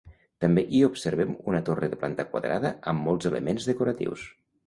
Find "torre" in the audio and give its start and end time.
1.67-1.89